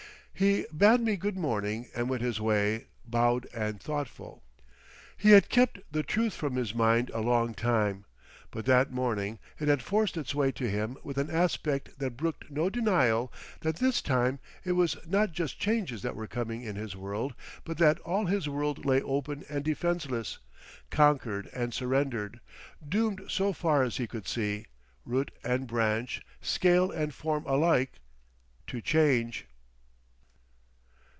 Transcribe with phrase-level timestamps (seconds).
[0.33, 4.41] He bade me good morning and went his way, bowed and thoughtful....
[5.15, 8.05] He had kept the truth from his mind a long time,
[8.49, 12.49] but that morning it had forced its way to him with an aspect that brooked
[12.49, 16.95] no denial that this time it was not just changes that were coming in his
[16.95, 20.39] world, but that all his world lay open and defenceless,
[20.89, 22.39] conquered and surrendered,
[22.89, 24.65] doomed so far as he could see,
[25.05, 27.99] root and branch, scale and form alike,
[28.65, 29.45] to change.